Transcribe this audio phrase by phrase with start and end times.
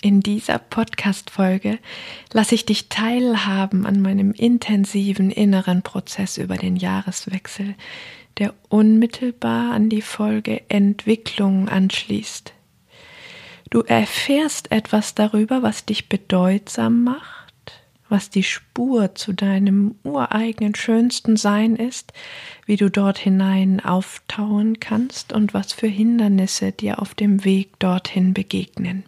[0.00, 1.80] In dieser Podcast-Folge
[2.32, 7.74] lasse ich dich teilhaben an meinem intensiven inneren Prozess über den Jahreswechsel,
[8.38, 12.52] der unmittelbar an die Folge Entwicklung anschließt.
[13.70, 17.72] Du erfährst etwas darüber, was dich bedeutsam macht,
[18.08, 22.12] was die Spur zu deinem ureigenen schönsten Sein ist,
[22.66, 28.32] wie du dort hinein auftauen kannst und was für Hindernisse dir auf dem Weg dorthin
[28.32, 29.02] begegnen.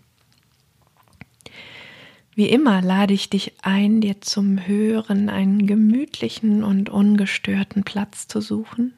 [2.41, 8.41] Wie immer lade ich dich ein, dir zum Hören einen gemütlichen und ungestörten Platz zu
[8.41, 8.95] suchen,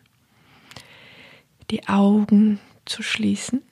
[1.73, 3.63] die Augen zu schließen,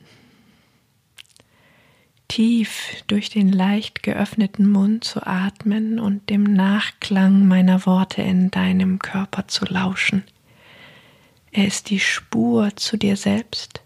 [2.27, 8.99] tief durch den leicht geöffneten Mund zu atmen und dem Nachklang meiner Worte in deinem
[8.99, 10.25] Körper zu lauschen.
[11.53, 13.83] Er ist die Spur zu dir selbst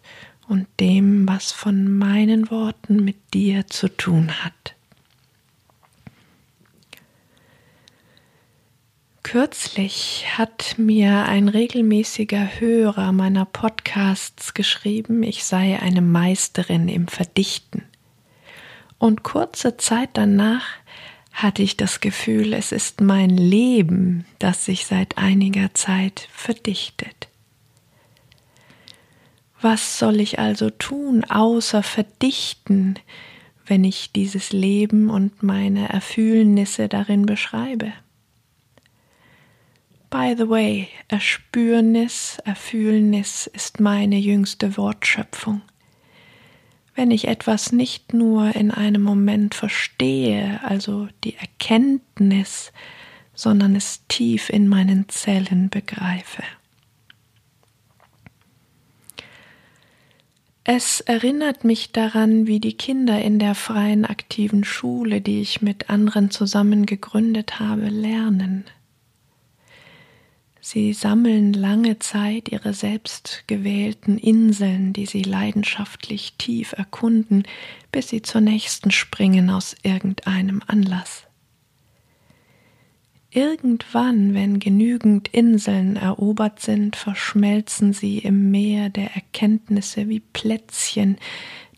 [0.48, 4.73] und dem, was von meinen Worten mit dir zu tun hat.
[9.25, 17.83] Kürzlich hat mir ein regelmäßiger Hörer meiner Podcasts geschrieben, ich sei eine Meisterin im Verdichten.
[18.98, 20.67] Und kurze Zeit danach
[21.33, 27.28] hatte ich das Gefühl, es ist mein Leben, das sich seit einiger Zeit verdichtet.
[29.61, 32.98] Was soll ich also tun, außer verdichten,
[33.64, 37.95] wenn ich dieses Leben und meine Erfühlnisse darin beschreibe?
[40.14, 45.61] By the way, Erspürnis, Erfühlnis ist meine jüngste Wortschöpfung.
[46.95, 52.73] Wenn ich etwas nicht nur in einem Moment verstehe, also die Erkenntnis,
[53.35, 56.45] sondern es tief in meinen Zellen begreife.
[60.63, 65.91] Es erinnert mich daran, wie die Kinder in der freien aktiven Schule, die ich mit
[65.91, 68.64] anderen zusammen gegründet habe, lernen.
[70.67, 77.42] Sie sammeln lange Zeit ihre selbst gewählten Inseln, die sie leidenschaftlich tief erkunden,
[77.92, 81.25] bis sie zur nächsten springen aus irgendeinem Anlass.
[83.30, 91.19] Irgendwann, wenn genügend Inseln erobert sind, verschmelzen sie im Meer der Erkenntnisse wie Plätzchen,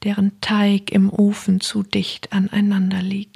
[0.04, 3.35] deren Teig im Ofen zu dicht aneinander liegt.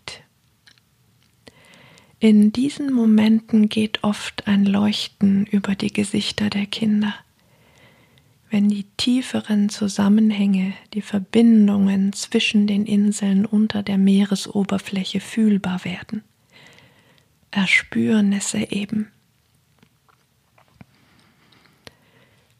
[2.22, 7.14] In diesen Momenten geht oft ein Leuchten über die Gesichter der Kinder.
[8.50, 16.22] Wenn die tieferen Zusammenhänge, die Verbindungen zwischen den Inseln unter der Meeresoberfläche fühlbar werden.
[17.52, 19.10] Erspürnisse eben.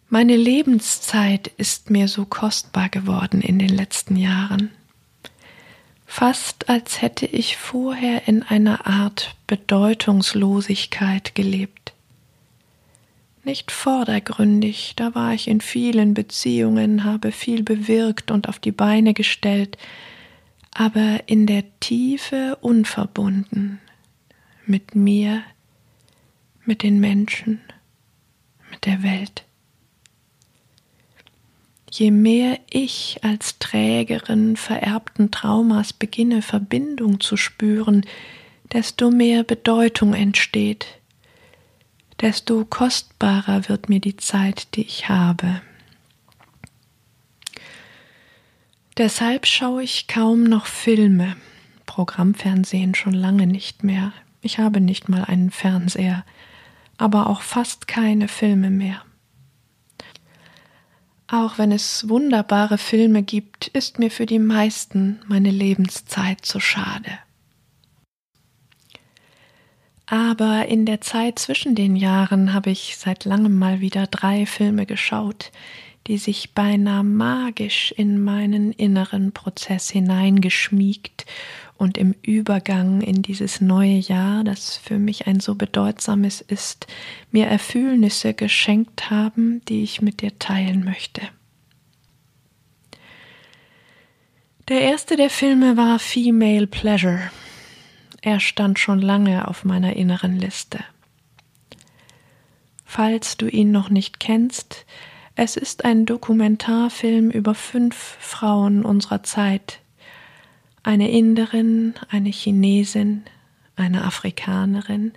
[0.09, 4.71] Meine Lebenszeit ist mir so kostbar geworden in den letzten Jahren
[6.11, 11.93] fast als hätte ich vorher in einer Art Bedeutungslosigkeit gelebt.
[13.45, 19.15] Nicht vordergründig, da war ich in vielen Beziehungen, habe viel bewirkt und auf die Beine
[19.15, 19.79] gestellt,
[20.75, 23.79] aber in der Tiefe unverbunden
[24.67, 25.45] mit mir,
[26.65, 27.61] mit den Menschen,
[28.69, 29.45] mit der Welt.
[31.91, 38.07] Je mehr ich als Trägerin vererbten Traumas beginne Verbindung zu spüren,
[38.73, 40.87] desto mehr Bedeutung entsteht,
[42.21, 45.63] desto kostbarer wird mir die Zeit, die ich habe.
[48.97, 51.37] Deshalb schaue ich kaum noch Filme,
[51.87, 54.13] Programmfernsehen schon lange nicht mehr.
[54.43, 56.25] Ich habe nicht mal einen Fernseher,
[56.99, 59.03] aber auch fast keine Filme mehr.
[61.31, 67.19] Auch wenn es wunderbare Filme gibt, ist mir für die meisten meine Lebenszeit zu schade.
[70.07, 74.87] Aber in der Zeit zwischen den Jahren habe ich seit langem mal wieder drei Filme
[74.87, 75.53] geschaut,
[76.07, 81.27] die sich beinahe magisch in meinen inneren Prozess hineingeschmiegt
[81.77, 86.87] und im Übergang in dieses neue Jahr, das für mich ein so bedeutsames ist,
[87.31, 91.23] mir Erfühlnisse geschenkt haben, die ich mit dir teilen möchte.
[94.69, 97.31] Der erste der Filme war Female Pleasure.
[98.23, 100.85] Er stand schon lange auf meiner inneren Liste.
[102.85, 104.85] Falls du ihn noch nicht kennst,
[105.37, 109.81] es ist ein Dokumentarfilm über fünf Frauen unserer Zeit.
[110.83, 113.23] Eine Inderin, eine Chinesin,
[113.77, 115.13] eine Afrikanerin,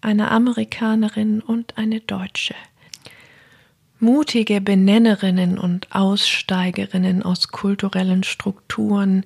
[0.00, 2.54] eine Amerikanerin und eine Deutsche.
[4.00, 9.24] Mutige Benennerinnen und Aussteigerinnen aus kulturellen Strukturen,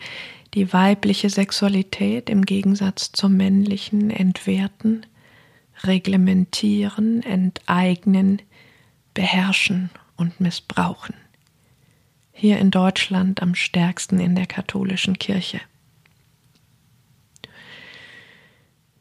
[0.55, 5.05] die weibliche Sexualität im Gegensatz zur männlichen entwerten,
[5.85, 8.43] reglementieren, enteignen,
[9.15, 11.15] beherrschen und missbrauchen.
[12.33, 15.61] Hier in Deutschland am stärksten in der katholischen Kirche.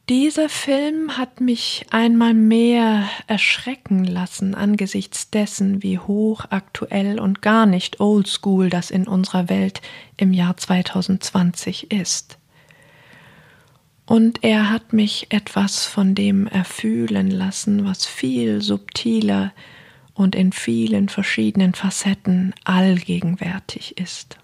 [0.10, 8.00] Dieser Film hat mich einmal mehr erschrecken lassen angesichts dessen, wie hochaktuell und gar nicht
[8.00, 9.82] oldschool das in unserer Welt
[10.16, 12.38] im Jahr 2020 ist.
[14.06, 19.52] Und er hat mich etwas von dem erfühlen lassen, was viel subtiler
[20.18, 24.38] und in vielen verschiedenen Facetten allgegenwärtig ist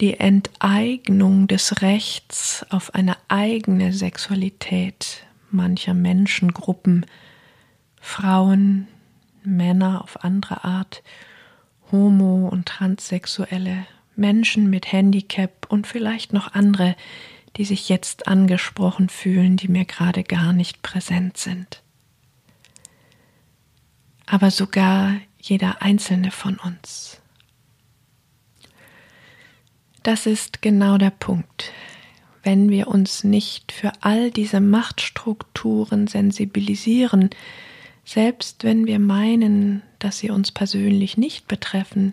[0.00, 7.06] die Enteignung des Rechts auf eine eigene Sexualität mancher Menschengruppen,
[8.00, 8.88] Frauen,
[9.44, 11.02] Männer auf andere Art,
[11.92, 16.96] Homo- und Transsexuelle, Menschen mit Handicap und vielleicht noch andere,
[17.56, 21.83] die sich jetzt angesprochen fühlen, die mir gerade gar nicht präsent sind.
[24.26, 27.20] Aber sogar jeder einzelne von uns
[30.04, 31.72] das ist genau der Punkt.
[32.44, 37.30] Wenn wir uns nicht für all diese Machtstrukturen sensibilisieren,
[38.04, 42.12] selbst wenn wir meinen, dass sie uns persönlich nicht betreffen,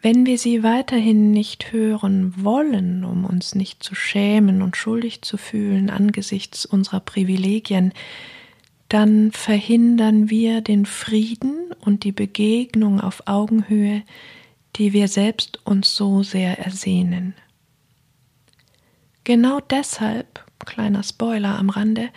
[0.00, 5.36] wenn wir sie weiterhin nicht hören wollen, um uns nicht zu schämen und schuldig zu
[5.36, 7.92] fühlen angesichts unserer Privilegien,
[8.90, 14.02] dann verhindern wir den Frieden und die Begegnung auf Augenhöhe,
[14.76, 17.34] die wir selbst uns so sehr ersehnen.
[19.22, 22.10] Genau deshalb, kleiner Spoiler am Rande,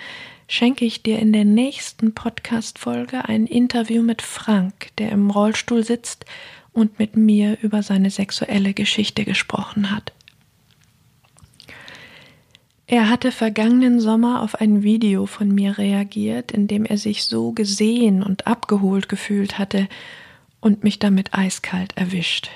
[0.48, 6.26] schenke ich dir in der nächsten Podcast-Folge ein Interview mit Frank, der im Rollstuhl sitzt
[6.72, 10.12] und mit mir über seine sexuelle Geschichte gesprochen hat.
[12.86, 17.54] Er hatte vergangenen Sommer auf ein Video von mir reagiert, in dem er sich so
[17.54, 19.88] gesehen und abgeholt gefühlt hatte
[20.60, 22.50] und mich damit eiskalt erwischt.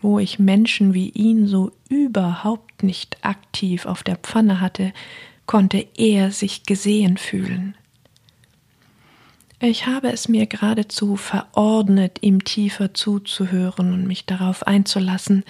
[0.00, 4.92] Wo ich Menschen wie ihn so überhaupt nicht aktiv auf der Pfanne hatte,
[5.46, 7.76] konnte er sich gesehen fühlen.
[9.60, 15.44] Ich habe es mir geradezu verordnet, ihm tiefer zuzuhören und mich darauf einzulassen,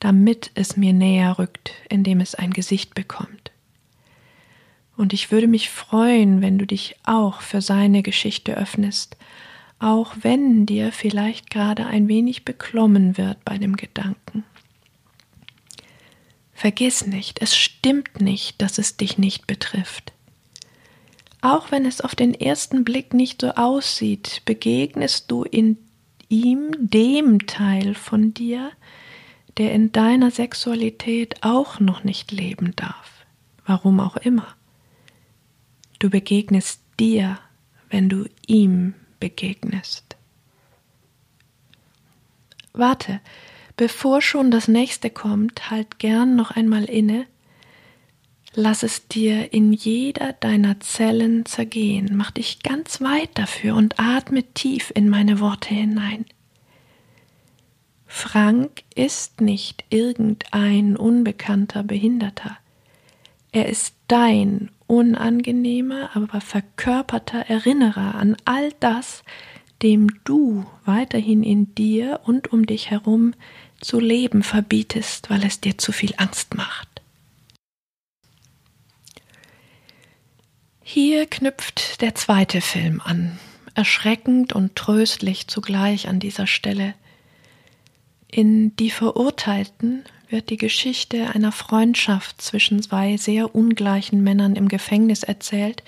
[0.00, 3.50] damit es mir näher rückt, indem es ein Gesicht bekommt.
[4.96, 9.16] Und ich würde mich freuen, wenn du dich auch für seine Geschichte öffnest
[9.78, 14.44] auch wenn dir vielleicht gerade ein wenig beklommen wird bei dem Gedanken.
[16.52, 20.12] Vergiss nicht, es stimmt nicht, dass es dich nicht betrifft.
[21.42, 25.76] Auch wenn es auf den ersten Blick nicht so aussieht, begegnest du in
[26.28, 28.72] ihm dem Teil von dir,
[29.58, 33.24] der in deiner Sexualität auch noch nicht leben darf,
[33.64, 34.46] warum auch immer.
[35.98, 37.38] Du begegnest dir,
[37.88, 40.16] wenn du ihm begegnest.
[42.74, 43.20] Warte,
[43.76, 47.26] bevor schon das nächste kommt, halt gern noch einmal inne.
[48.54, 52.10] Lass es dir in jeder deiner Zellen zergehen.
[52.14, 56.26] Mach dich ganz weit dafür und atme tief in meine Worte hinein.
[58.16, 62.56] Frank ist nicht irgendein unbekannter Behinderter.
[63.52, 69.22] Er ist dein unangenehmer, aber verkörperter Erinnerer an all das,
[69.82, 73.34] dem du weiterhin in dir und um dich herum
[73.82, 77.02] zu leben verbietest, weil es dir zu viel Angst macht.
[80.82, 83.38] Hier knüpft der zweite Film an,
[83.74, 86.94] erschreckend und tröstlich zugleich an dieser Stelle.
[88.28, 95.22] In Die Verurteilten wird die Geschichte einer Freundschaft zwischen zwei sehr ungleichen Männern im Gefängnis
[95.22, 95.82] erzählt,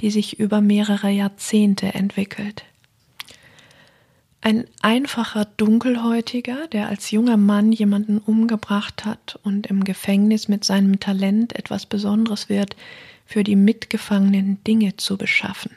[0.00, 2.64] die sich über mehrere Jahrzehnte entwickelt.
[4.40, 11.00] Ein einfacher Dunkelhäutiger, der als junger Mann jemanden umgebracht hat und im Gefängnis mit seinem
[11.00, 12.76] Talent etwas Besonderes wird,
[13.26, 15.72] für die Mitgefangenen Dinge zu beschaffen.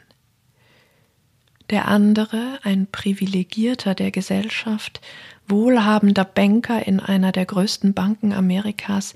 [1.71, 5.01] Der andere, ein Privilegierter der Gesellschaft,
[5.47, 9.13] wohlhabender Banker in einer der größten Banken Amerikas,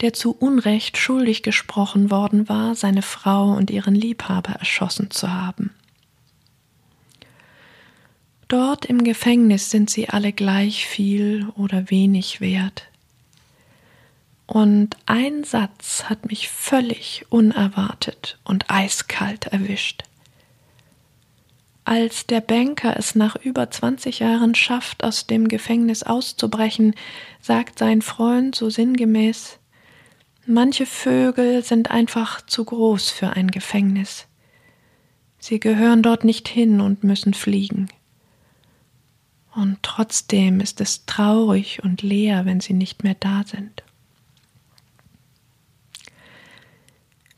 [0.00, 5.70] der zu Unrecht schuldig gesprochen worden war, seine Frau und ihren Liebhaber erschossen zu haben.
[8.48, 12.88] Dort im Gefängnis sind sie alle gleich viel oder wenig wert.
[14.46, 20.04] Und ein Satz hat mich völlig unerwartet und eiskalt erwischt.
[21.84, 26.94] Als der Banker es nach über 20 Jahren schafft, aus dem Gefängnis auszubrechen,
[27.40, 29.58] sagt sein Freund so sinngemäß
[30.46, 34.26] Manche Vögel sind einfach zu groß für ein Gefängnis.
[35.38, 37.88] Sie gehören dort nicht hin und müssen fliegen.
[39.54, 43.83] Und trotzdem ist es traurig und leer, wenn sie nicht mehr da sind.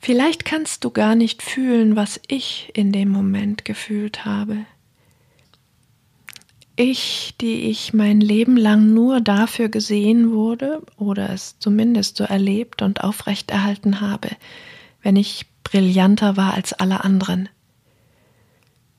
[0.07, 4.59] Vielleicht kannst du gar nicht fühlen, was ich in dem Moment gefühlt habe.
[6.77, 12.83] Ich, die ich mein Leben lang nur dafür gesehen wurde oder es zumindest so erlebt
[12.83, 14.29] und aufrechterhalten habe,
[15.03, 17.49] wenn ich brillanter war als alle anderen.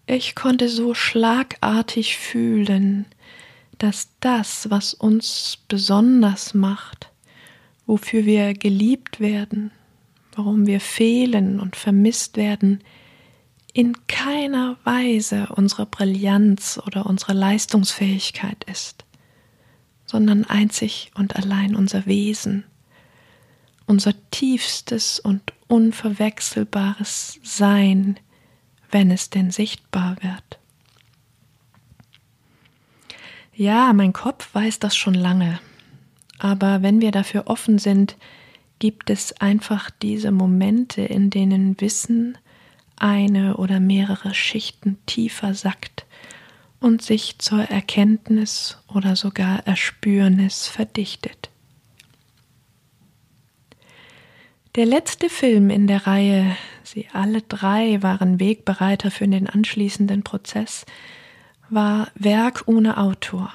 [0.07, 3.05] Ich konnte so schlagartig fühlen,
[3.77, 7.13] dass das, was uns besonders macht,
[7.85, 9.71] wofür wir geliebt werden,
[10.37, 12.83] warum wir fehlen und vermisst werden,
[13.73, 19.05] in keiner Weise unsere Brillanz oder unsere Leistungsfähigkeit ist,
[20.05, 22.63] sondern einzig und allein unser Wesen,
[23.85, 28.19] unser tiefstes und unverwechselbares Sein,
[28.91, 30.59] wenn es denn sichtbar wird.
[33.53, 35.59] Ja, mein Kopf weiß das schon lange,
[36.37, 38.17] aber wenn wir dafür offen sind,
[38.79, 42.37] gibt es einfach diese Momente, in denen Wissen
[42.95, 46.05] eine oder mehrere Schichten tiefer sackt
[46.79, 51.49] und sich zur Erkenntnis oder sogar Erspürnis verdichtet.
[54.75, 60.85] Der letzte Film in der Reihe, sie alle drei waren Wegbereiter für den anschließenden Prozess,
[61.69, 63.51] war Werk ohne Autor.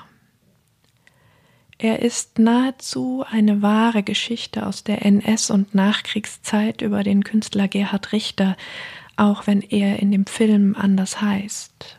[1.83, 8.13] Er ist nahezu eine wahre Geschichte aus der NS- und Nachkriegszeit über den Künstler Gerhard
[8.13, 8.57] Richter,
[9.17, 11.99] auch wenn er in dem Film anders heißt.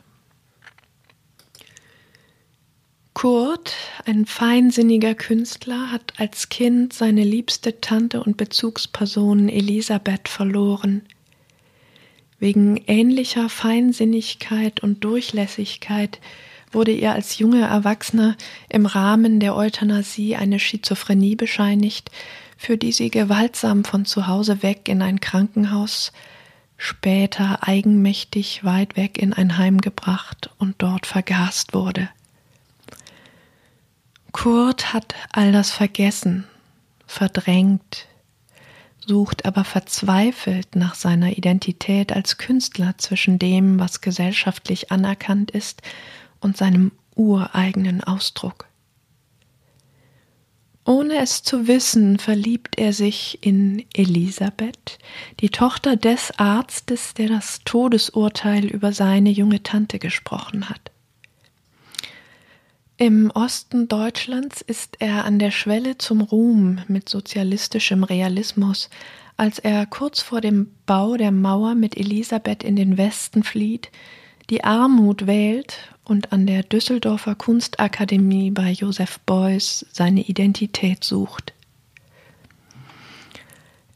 [3.14, 3.76] Kurt,
[4.06, 11.02] ein feinsinniger Künstler, hat als Kind seine liebste Tante und Bezugsperson Elisabeth verloren.
[12.40, 16.22] Wegen ähnlicher Feinsinnigkeit und Durchlässigkeit
[16.74, 18.36] wurde ihr als junger Erwachsener
[18.70, 22.12] im Rahmen der Euthanasie eine Schizophrenie bescheinigt,
[22.58, 26.12] für die sie gewaltsam von zu Hause weg in ein Krankenhaus
[26.78, 32.10] später eigenmächtig weit weg in ein Heim gebracht und dort vergast wurde.
[34.32, 36.46] Kurt hat all das vergessen,
[37.06, 38.08] verdrängt,
[39.06, 45.82] sucht aber verzweifelt nach seiner Identität als Künstler zwischen dem, was gesellschaftlich anerkannt ist,
[46.44, 48.68] und seinem ureigenen Ausdruck.
[50.86, 55.00] Ohne es zu wissen, verliebt er sich in Elisabeth,
[55.40, 60.92] die Tochter des Arztes, der das Todesurteil über seine junge Tante gesprochen hat.
[62.98, 68.90] Im Osten Deutschlands ist er an der Schwelle zum Ruhm mit sozialistischem Realismus,
[69.38, 73.90] als er kurz vor dem Bau der Mauer mit Elisabeth in den Westen flieht,
[74.50, 81.54] die Armut wählt und an der Düsseldorfer Kunstakademie bei Joseph Beuys seine Identität sucht.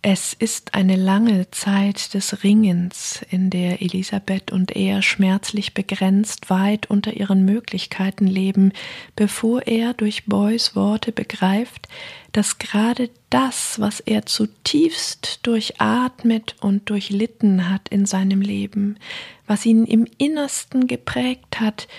[0.10, 6.90] Es ist eine lange Zeit des Ringens, in der Elisabeth und er schmerzlich begrenzt weit
[6.90, 8.72] unter ihren Möglichkeiten leben,
[9.18, 11.90] bevor er durch Beuys Worte begreift,
[12.32, 18.96] dass gerade das, was er zutiefst durchatmet und durchlitten hat in seinem Leben,
[19.46, 21.90] was ihn im Innersten geprägt hat,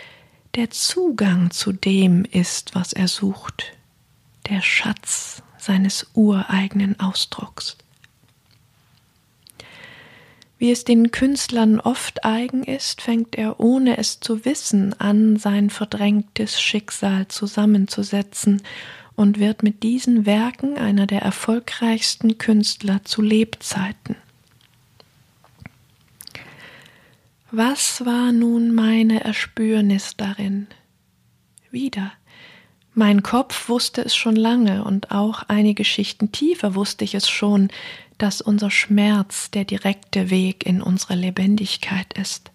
[0.54, 3.74] der Zugang zu dem ist, was er sucht,
[4.48, 7.76] der Schatz seines ureigenen Ausdrucks.
[10.58, 15.70] Wie es den Künstlern oft eigen ist, fängt er ohne es zu wissen an, sein
[15.70, 18.62] verdrängtes Schicksal zusammenzusetzen
[19.14, 24.16] und wird mit diesen Werken einer der erfolgreichsten Künstler zu Lebzeiten.
[27.52, 30.66] Was war nun meine Erspürnis darin?
[31.70, 32.12] Wieder.
[32.94, 37.68] Mein Kopf wusste es schon lange und auch einige Schichten tiefer wusste ich es schon,
[38.18, 42.50] dass unser Schmerz der direkte Weg in unsere Lebendigkeit ist.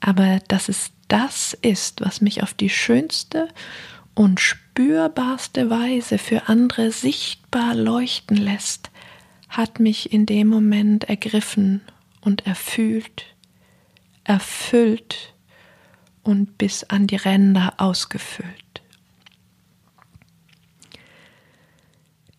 [0.00, 3.48] aber dass es das ist, was mich auf die schönste
[4.14, 8.90] und spürbarste Weise für andere sichtbar leuchten lässt,
[9.48, 11.82] hat mich in dem Moment ergriffen
[12.20, 13.26] und erfühlt,
[14.24, 15.34] erfüllt
[16.22, 18.81] und bis an die Ränder ausgefüllt.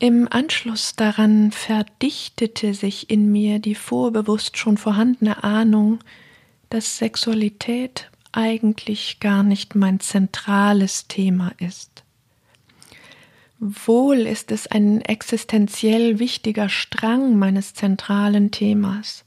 [0.04, 6.00] Im Anschluss daran verdichtete sich in mir die vorbewusst schon vorhandene Ahnung,
[6.70, 12.04] dass Sexualität eigentlich gar nicht mein zentrales Thema ist.
[13.60, 19.24] Wohl ist es ein existenziell wichtiger Strang meines zentralen Themas,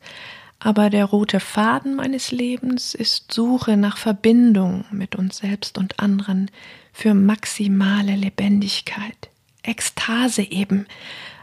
[0.58, 6.50] aber der rote Faden meines Lebens ist Suche nach Verbindung mit uns selbst und anderen
[6.92, 9.30] für maximale Lebendigkeit,
[9.66, 10.86] Ekstase eben,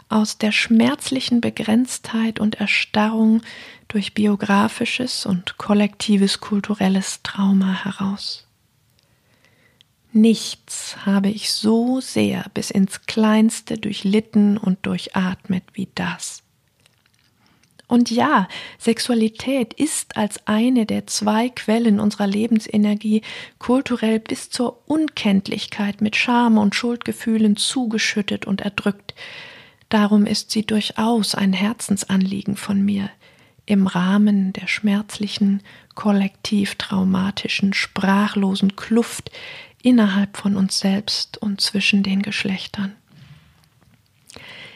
[0.09, 3.41] aus der schmerzlichen Begrenztheit und Erstarrung
[3.87, 8.47] durch biografisches und kollektives kulturelles Trauma heraus.
[10.11, 16.42] Nichts habe ich so sehr bis ins Kleinste durchlitten und durchatmet wie das.
[17.87, 18.47] Und ja,
[18.79, 23.21] Sexualität ist als eine der zwei Quellen unserer Lebensenergie
[23.59, 29.13] kulturell bis zur Unkenntlichkeit mit Scham und Schuldgefühlen zugeschüttet und erdrückt.
[29.89, 33.09] Darum ist sie durchaus ein Herzensanliegen von mir,
[33.65, 35.61] im Rahmen der schmerzlichen,
[35.93, 39.29] kollektiv traumatischen, sprachlosen Kluft
[39.83, 42.95] innerhalb von uns selbst und zwischen den Geschlechtern.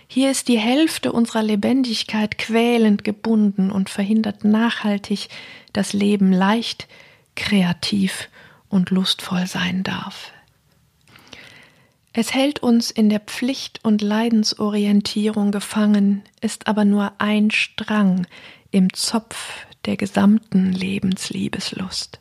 [0.08, 5.28] Hier ist die Hälfte unserer Lebendigkeit quälend gebunden und verhindert nachhaltig,
[5.74, 6.88] dass Leben leicht,
[7.36, 8.30] kreativ
[8.70, 10.32] und lustvoll sein darf.
[12.14, 18.26] Es hält uns in der Pflicht- und Leidensorientierung gefangen, ist aber nur ein Strang,
[18.72, 22.20] im Zopf der gesamten Lebensliebeslust.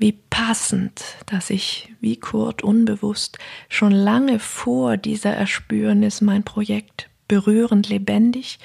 [0.00, 3.38] Wie passend, dass ich, wie Kurt unbewusst,
[3.68, 8.58] schon lange vor dieser Erspürnis mein Projekt berührend lebendig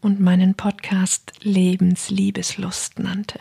[0.00, 3.38] und meinen Podcast Lebensliebeslust nannte.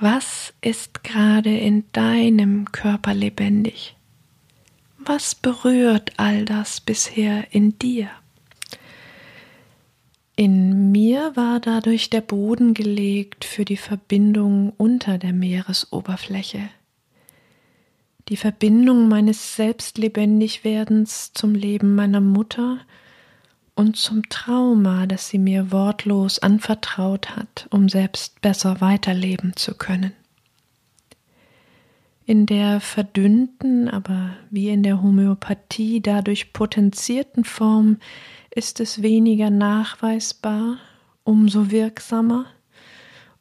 [0.00, 3.94] Was ist gerade in deinem Körper lebendig?
[4.96, 8.08] Was berührt all das bisher in dir?
[10.36, 16.70] In mir war dadurch der Boden gelegt für die Verbindung unter der Meeresoberfläche.
[18.28, 22.78] Die Verbindung meines Selbstlebendigwerdens zum Leben meiner Mutter
[23.76, 30.12] und zum Trauma, das sie mir wortlos anvertraut hat, um selbst besser weiterleben zu können.
[32.26, 37.98] In der verdünnten, aber wie in der Homöopathie dadurch potenzierten Form
[38.54, 40.78] ist es weniger nachweisbar,
[41.24, 42.46] umso wirksamer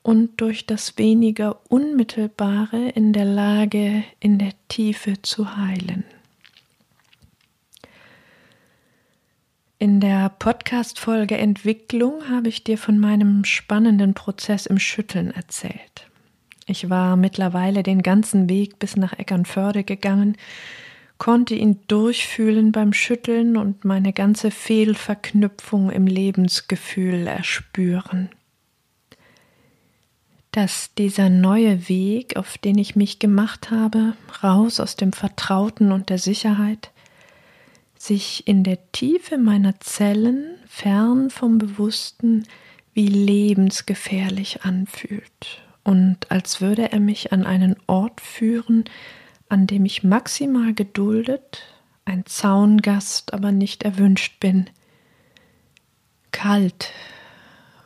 [0.01, 6.03] und durch das weniger Unmittelbare in der Lage, in der Tiefe zu heilen.
[9.79, 16.07] In der Podcast-Folge Entwicklung habe ich dir von meinem spannenden Prozess im Schütteln erzählt.
[16.65, 20.37] Ich war mittlerweile den ganzen Weg bis nach Eckernförde gegangen,
[21.17, 28.29] konnte ihn durchfühlen beim Schütteln und meine ganze Fehlverknüpfung im Lebensgefühl erspüren.
[30.51, 36.09] Dass dieser neue Weg, auf den ich mich gemacht habe, raus aus dem Vertrauten und
[36.09, 36.91] der Sicherheit,
[37.97, 42.45] sich in der Tiefe meiner Zellen, fern vom Bewussten,
[42.93, 48.85] wie lebensgefährlich anfühlt und als würde er mich an einen Ort führen,
[49.53, 51.61] an dem ich maximal geduldet,
[52.05, 54.67] ein Zaungast aber nicht erwünscht bin.
[56.31, 56.89] Kalt,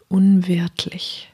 [0.08, 1.30] unwirtlich.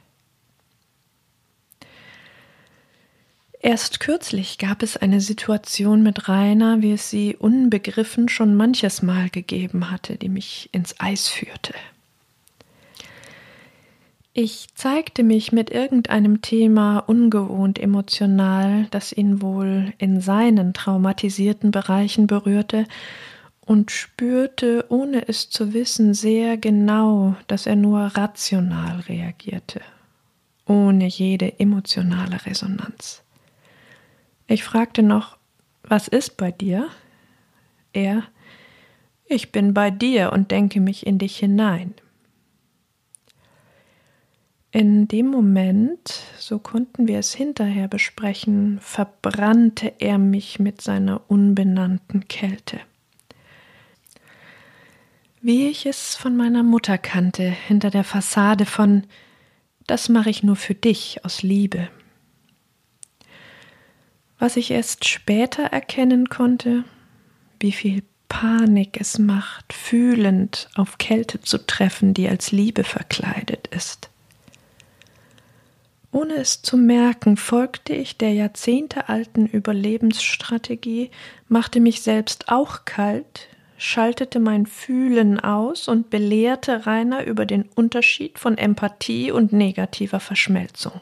[3.59, 9.29] Erst kürzlich gab es eine Situation mit Rainer, wie es sie unbegriffen schon manches Mal
[9.29, 11.75] gegeben hatte, die mich ins Eis führte.
[14.35, 22.25] Ich zeigte mich mit irgendeinem Thema ungewohnt emotional, das ihn wohl in seinen traumatisierten Bereichen
[22.25, 22.87] berührte,
[23.65, 29.81] und spürte, ohne es zu wissen, sehr genau, dass er nur rational reagierte,
[30.65, 33.23] ohne jede emotionale Resonanz.
[34.47, 35.37] Ich fragte noch,
[35.83, 36.89] was ist bei dir?
[37.93, 38.23] Er,
[39.27, 41.93] ich bin bei dir und denke mich in dich hinein.
[44.75, 52.27] In dem Moment, so konnten wir es hinterher besprechen, verbrannte er mich mit seiner unbenannten
[52.27, 52.79] Kälte.
[55.41, 59.03] Wie ich es von meiner Mutter kannte, hinter der Fassade von
[59.85, 61.89] Das mache ich nur für dich aus Liebe.
[64.39, 66.83] Was ich erst später erkennen konnte,
[67.59, 74.09] wie viel Panik es macht, fühlend auf Kälte zu treffen, die als Liebe verkleidet ist.
[76.13, 81.09] Ohne es zu merken, folgte ich der jahrzehntealten Überlebensstrategie,
[81.47, 83.47] machte mich selbst auch kalt,
[83.79, 91.01] schaltete mein Fühlen aus und belehrte Rainer über den Unterschied von Empathie und negativer Verschmelzung.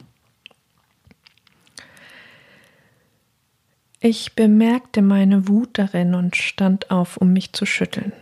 [4.00, 8.12] Ich bemerkte meine Wut darin und stand auf, um mich zu schütteln.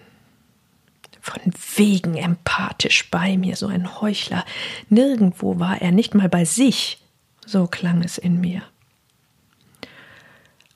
[1.20, 4.44] Von wegen empathisch bei mir, so ein Heuchler.
[4.88, 7.02] Nirgendwo war er, nicht mal bei sich.
[7.44, 8.62] So klang es in mir.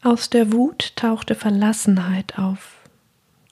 [0.02, 2.76] Aus der Wut tauchte Verlassenheit auf,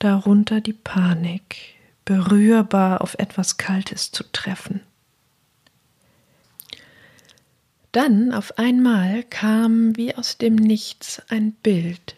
[0.01, 1.57] darunter die Panik,
[2.05, 4.83] berührbar auf etwas Kaltes zu treffen.
[7.93, 12.17] Dann auf einmal kam wie aus dem Nichts ein Bild,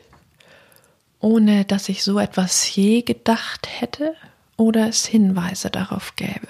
[1.20, 4.16] ohne dass ich so etwas je gedacht hätte
[4.56, 6.48] oder es Hinweise darauf gäbe.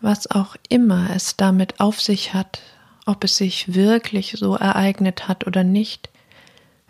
[0.00, 2.60] Was auch immer es damit auf sich hat,
[3.06, 6.10] ob es sich wirklich so ereignet hat oder nicht,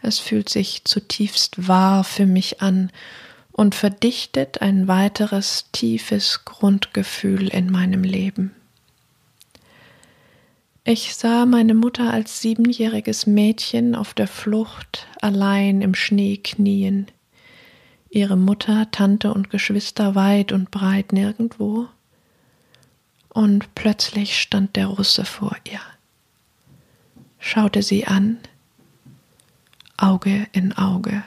[0.03, 2.91] es fühlt sich zutiefst wahr für mich an
[3.53, 8.55] und verdichtet ein weiteres tiefes Grundgefühl in meinem Leben.
[10.83, 17.07] Ich sah meine Mutter als siebenjähriges Mädchen auf der Flucht allein im Schnee knien,
[18.15, 21.89] ihre Mutter, Tante und Geschwister weit und breit nirgendwo,
[23.29, 25.81] und plötzlich stand der Russe vor ihr,
[27.41, 28.39] schaute sie an,
[29.97, 31.25] Auge in Auge,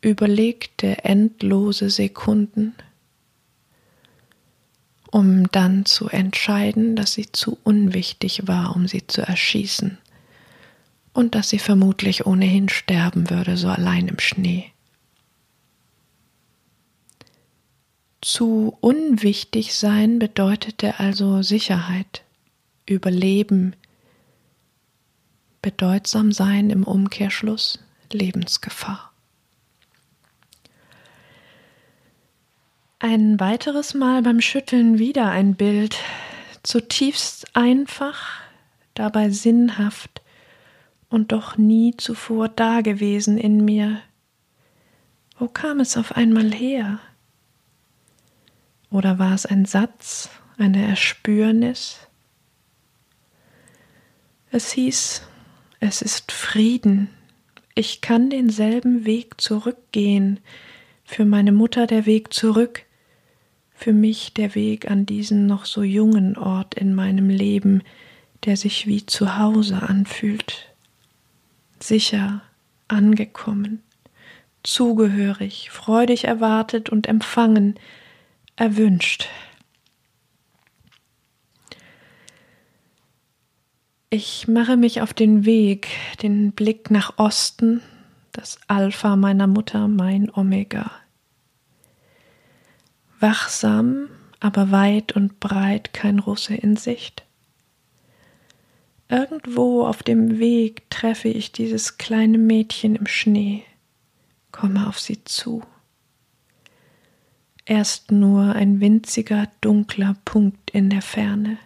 [0.00, 2.74] überlegte endlose Sekunden,
[5.10, 9.98] um dann zu entscheiden, dass sie zu unwichtig war, um sie zu erschießen
[11.12, 14.72] und dass sie vermutlich ohnehin sterben würde, so allein im Schnee.
[18.22, 22.22] Zu unwichtig sein bedeutete also Sicherheit,
[22.84, 23.74] Überleben,
[25.62, 27.78] bedeutsam sein im Umkehrschluss
[28.12, 29.10] Lebensgefahr.
[32.98, 35.96] Ein weiteres Mal beim Schütteln wieder ein Bild,
[36.62, 38.42] zutiefst einfach,
[38.92, 40.20] dabei sinnhaft
[41.08, 44.02] und doch nie zuvor dagewesen in mir.
[45.38, 47.00] Wo kam es auf einmal her?
[48.90, 51.98] Oder war es ein Satz, eine Erspürnis?
[54.50, 55.22] Es hieß,
[55.78, 57.08] es ist Frieden,
[57.74, 60.40] ich kann denselben Weg zurückgehen,
[61.04, 62.84] für meine Mutter der Weg zurück,
[63.74, 67.82] für mich der Weg an diesen noch so jungen Ort in meinem Leben,
[68.44, 70.68] der sich wie zu Hause anfühlt,
[71.78, 72.42] sicher,
[72.88, 73.82] angekommen,
[74.62, 77.76] zugehörig, freudig erwartet und empfangen,
[78.56, 79.28] erwünscht.
[84.10, 85.88] Ich mache mich auf den Weg,
[86.22, 87.80] den Blick nach Osten,
[88.32, 90.90] das Alpha meiner Mutter, mein Omega
[93.20, 94.08] wachsam,
[94.40, 97.24] aber weit und breit kein Russe in Sicht.
[99.08, 103.64] Irgendwo auf dem Weg treffe ich dieses kleine Mädchen im Schnee,
[104.52, 105.62] komme auf sie zu.
[107.70, 111.56] Erst nur ein winziger, dunkler Punkt in der Ferne.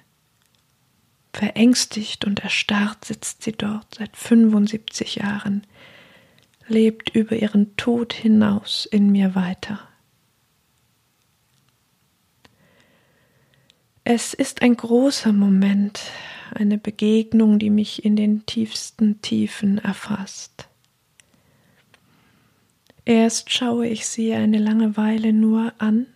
[1.33, 5.67] Verängstigt und erstarrt sitzt sie dort seit 75 Jahren,
[6.69, 9.81] lebt über ihren Tod hinaus in mir weiter.
[14.05, 16.03] Es ist ein großer Moment,
[16.51, 20.69] eine Begegnung, die mich in den tiefsten Tiefen erfasst.
[23.05, 26.07] Erst schaue ich sie eine lange Weile nur an,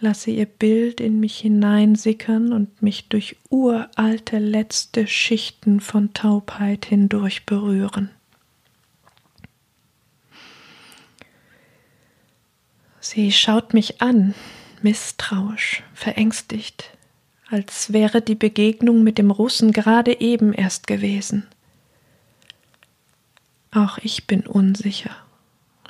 [0.00, 7.44] lasse ihr Bild in mich hineinsickern und mich durch uralte letzte Schichten von Taubheit hindurch
[7.44, 8.10] berühren.
[13.00, 14.34] Sie schaut mich an,
[14.82, 16.96] misstrauisch, verängstigt,
[17.50, 21.46] als wäre die Begegnung mit dem Russen gerade eben erst gewesen.
[23.70, 25.16] Auch ich bin unsicher,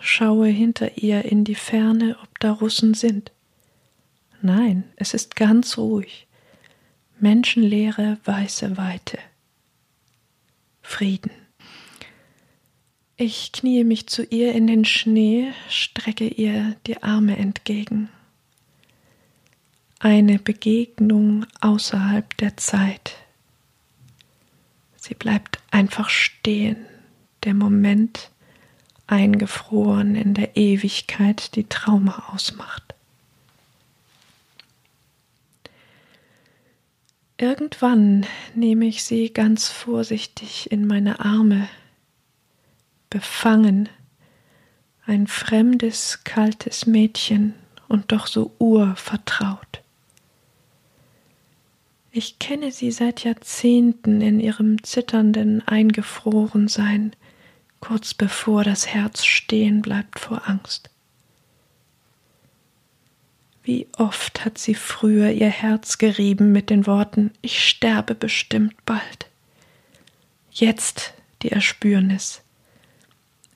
[0.09, 3.33] schaue hinter ihr in die Ferne, ob da Russen sind.
[4.40, 6.27] Nein, es ist ganz ruhig,
[7.18, 9.18] menschenleere weiße Weite.
[10.83, 11.31] Frieden.
[13.16, 18.09] Ich kniee mich zu ihr in den Schnee, strecke ihr die Arme entgegen
[20.01, 23.16] eine Begegnung außerhalb der Zeit.
[24.97, 26.77] Sie bleibt einfach stehen,
[27.44, 28.31] der Moment
[29.09, 32.94] eingefroren in der Ewigkeit, die Trauma ausmacht.
[37.38, 41.68] Irgendwann nehme ich sie ganz vorsichtig in meine Arme,
[43.11, 43.88] befangen,
[45.07, 47.55] ein fremdes, kaltes Mädchen
[47.88, 49.83] und doch so urvertraut.
[52.11, 57.12] Ich kenne sie seit Jahrzehnten in ihrem zitternden Eingefrorensein,
[57.81, 60.91] kurz bevor das Herz stehen bleibt vor Angst.
[63.62, 69.29] Wie oft hat sie früher ihr Herz gerieben mit den Worten Ich sterbe bestimmt bald.
[70.51, 71.12] Jetzt
[71.43, 72.43] die Erspürnis.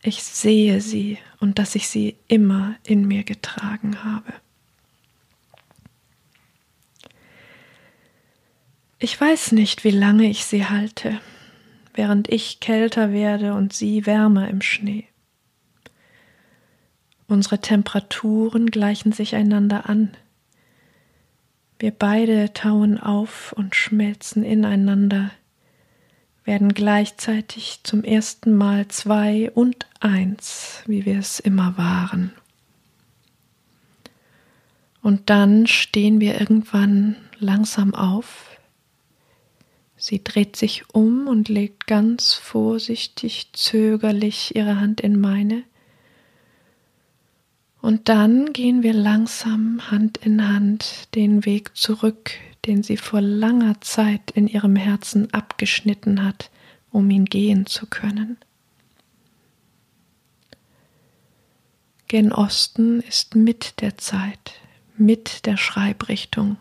[0.03, 4.35] Ich sehe sie und dass ich sie immer in mir getragen habe.
[8.99, 11.21] Ich weiß nicht, wie lange ich sie halte,
[11.95, 15.07] während ich kälter werde und sie wärmer im Schnee.
[17.29, 20.17] Unsere Temperaturen gleichen sich einander an.
[21.79, 25.31] Wir beide tauen auf und schmelzen ineinander,
[26.45, 32.33] werden gleichzeitig zum ersten Mal zwei und eins, wie wir es immer waren.
[35.03, 38.52] Und dann stehen wir irgendwann langsam auf,
[40.05, 45.63] Sie dreht sich um und legt ganz vorsichtig, zögerlich ihre Hand in meine.
[47.81, 52.33] Und dann gehen wir langsam Hand in Hand den Weg zurück,
[52.67, 56.51] den sie vor langer Zeit in ihrem Herzen abgeschnitten hat,
[56.91, 58.39] um ihn gehen zu können.
[62.09, 64.55] Gen Osten ist mit der Zeit,
[64.97, 66.57] mit der Schreibrichtung,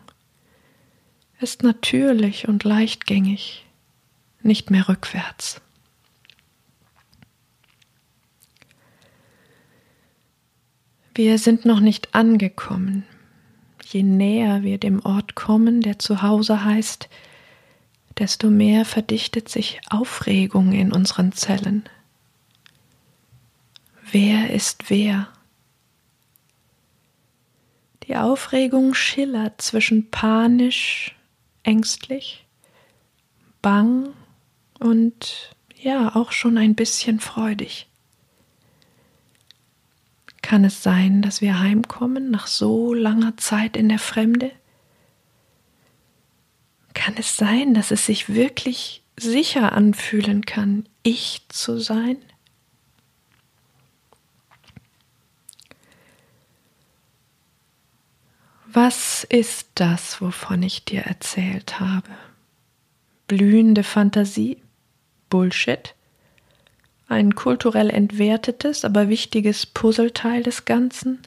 [1.42, 3.66] ist natürlich und leichtgängig,
[4.42, 5.60] nicht mehr rückwärts.
[11.14, 13.04] Wir sind noch nicht angekommen.
[13.84, 17.10] Je näher wir dem Ort kommen, der zu Hause heißt,
[18.18, 21.84] desto mehr verdichtet sich Aufregung in unseren Zellen.
[24.10, 25.28] Wer ist wer?
[28.04, 31.14] Die Aufregung schillert zwischen panisch
[31.62, 32.46] ängstlich,
[33.60, 34.12] bang
[34.78, 37.88] und ja, auch schon ein bisschen freudig.
[40.42, 44.50] Kann es sein, dass wir heimkommen nach so langer Zeit in der Fremde?
[46.94, 52.18] Kann es sein, dass es sich wirklich sicher anfühlen kann, ich zu sein?
[58.74, 62.08] Was ist das, wovon ich dir erzählt habe?
[63.28, 64.62] Blühende Fantasie?
[65.28, 65.94] Bullshit?
[67.06, 71.18] Ein kulturell entwertetes, aber wichtiges Puzzleteil des Ganzen?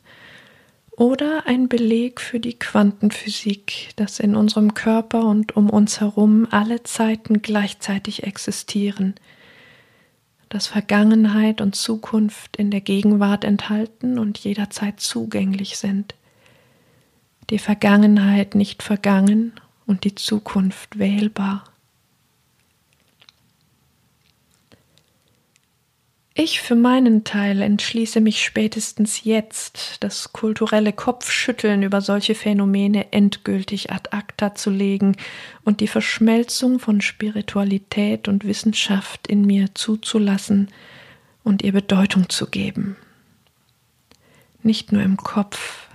[0.89, 6.81] Oder ein Beleg für die Quantenphysik, dass in unserem Körper und um uns herum alle
[6.81, 9.13] Zeiten gleichzeitig existieren,
[10.49, 16.15] dass Vergangenheit und Zukunft in der Gegenwart enthalten und jederzeit zugänglich sind?
[17.49, 19.53] Die Vergangenheit nicht vergangen
[19.85, 21.63] und die Zukunft wählbar.
[26.37, 33.93] Ich für meinen Teil entschließe mich spätestens jetzt, das kulturelle Kopfschütteln über solche Phänomene endgültig
[33.93, 35.15] ad acta zu legen
[35.63, 40.67] und die Verschmelzung von Spiritualität und Wissenschaft in mir zuzulassen
[41.45, 42.97] und ihr Bedeutung zu geben.
[44.61, 45.87] Nicht nur im Kopf,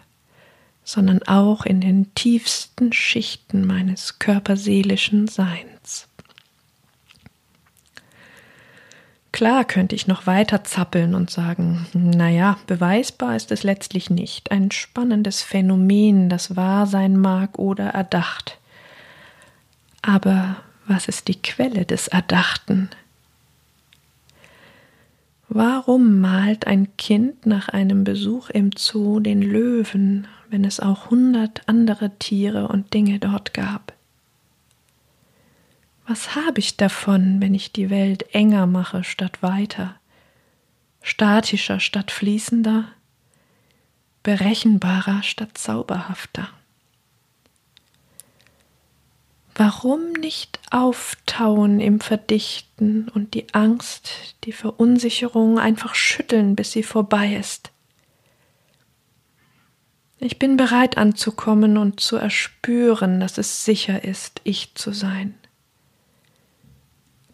[0.91, 6.09] sondern auch in den tiefsten Schichten meines körperseelischen Seins.
[9.31, 14.51] Klar könnte ich noch weiter zappeln und sagen, naja, beweisbar ist es letztlich nicht.
[14.51, 18.59] Ein spannendes Phänomen, das wahr sein mag oder erdacht.
[20.03, 20.57] Aber
[20.89, 22.91] was ist die Quelle des Erdachten?
[25.49, 31.69] Warum malt ein Kind nach einem Besuch im Zoo den Löwen, wenn es auch hundert
[31.69, 33.95] andere Tiere und Dinge dort gab?
[36.07, 39.95] Was habe ich davon, wenn ich die Welt enger mache statt weiter,
[41.03, 42.89] statischer statt fließender,
[44.25, 46.49] berechenbarer statt zauberhafter?
[49.55, 57.35] Warum nicht auftauen im Verdichten und die Angst, die Verunsicherung einfach schütteln, bis sie vorbei
[57.35, 57.70] ist?
[60.23, 65.35] Ich bin bereit anzukommen und zu erspüren, dass es sicher ist, ich zu sein.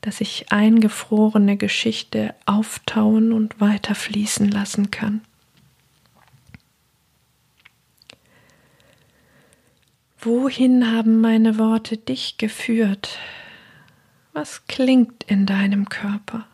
[0.03, 5.21] Dass ich eingefrorene Geschichte auftauen und weiter fließen lassen kann.
[10.21, 13.19] Wohin haben meine Worte dich geführt?
[14.33, 16.47] Was klingt in deinem Körper?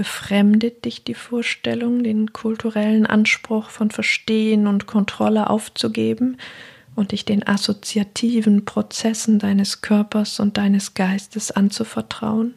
[0.00, 6.38] Befremdet dich die Vorstellung, den kulturellen Anspruch von Verstehen und Kontrolle aufzugeben
[6.94, 12.54] und dich den assoziativen Prozessen deines Körpers und deines Geistes anzuvertrauen?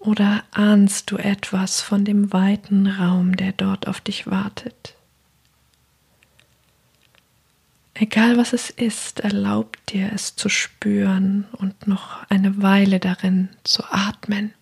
[0.00, 4.96] Oder ahnst du etwas von dem weiten Raum, der dort auf dich wartet?
[7.94, 13.84] Egal was es ist, erlaub dir es zu spüren und noch eine Weile darin zu
[13.88, 14.52] atmen.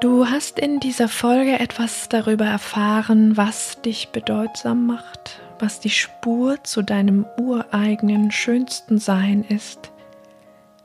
[0.00, 6.56] Du hast in dieser Folge etwas darüber erfahren, was dich bedeutsam macht, was die Spur
[6.64, 9.92] zu deinem ureigenen schönsten Sein ist,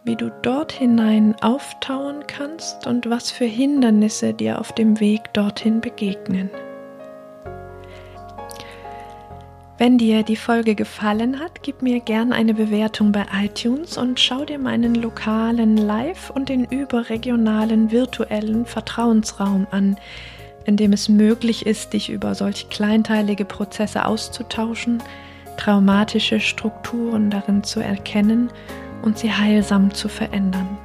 [0.03, 5.79] wie du dort hinein auftauen kannst und was für Hindernisse dir auf dem Weg dorthin
[5.79, 6.49] begegnen.
[9.77, 14.45] Wenn dir die Folge gefallen hat, gib mir gern eine Bewertung bei iTunes und schau
[14.45, 19.97] dir meinen lokalen Live- und den überregionalen virtuellen Vertrauensraum an,
[20.63, 25.03] in dem es möglich ist, dich über solch kleinteilige Prozesse auszutauschen,
[25.57, 28.49] traumatische Strukturen darin zu erkennen
[29.01, 30.77] und sie heilsam zu verändern.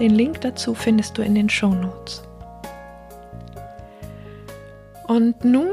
[0.00, 2.22] Den Link dazu findest du in den Show Notes.
[5.06, 5.68] Und nun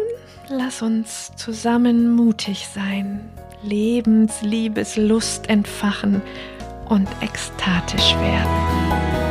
[0.50, 3.30] lass uns zusammen mutig sein,
[3.64, 6.22] Lebensliebes Lust entfachen
[6.90, 9.23] und ekstatisch werden.